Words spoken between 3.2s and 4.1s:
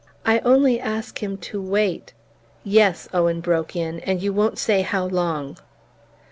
broke in,